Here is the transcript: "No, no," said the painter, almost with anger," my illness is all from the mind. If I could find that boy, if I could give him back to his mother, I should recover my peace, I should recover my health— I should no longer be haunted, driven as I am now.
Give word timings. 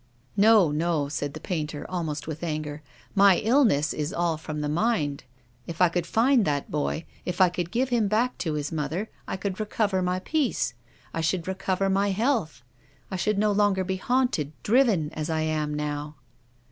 "No, 0.35 0.71
no," 0.71 1.09
said 1.09 1.35
the 1.35 1.39
painter, 1.39 1.85
almost 1.87 2.25
with 2.25 2.41
anger," 2.41 2.81
my 3.23 3.37
illness 3.37 3.93
is 3.93 4.11
all 4.11 4.35
from 4.35 4.61
the 4.61 4.67
mind. 4.67 5.25
If 5.67 5.79
I 5.79 5.89
could 5.89 6.07
find 6.07 6.43
that 6.43 6.71
boy, 6.71 7.05
if 7.23 7.39
I 7.39 7.49
could 7.49 7.69
give 7.69 7.89
him 7.89 8.07
back 8.07 8.39
to 8.39 8.53
his 8.55 8.71
mother, 8.71 9.11
I 9.27 9.37
should 9.39 9.59
recover 9.59 10.01
my 10.01 10.17
peace, 10.17 10.73
I 11.13 11.21
should 11.21 11.47
recover 11.47 11.87
my 11.87 12.09
health— 12.09 12.63
I 13.11 13.15
should 13.15 13.37
no 13.37 13.51
longer 13.51 13.83
be 13.83 13.97
haunted, 13.97 14.53
driven 14.63 15.11
as 15.13 15.29
I 15.29 15.41
am 15.41 15.71
now. 15.71 16.15